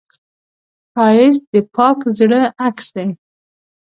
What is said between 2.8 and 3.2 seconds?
دی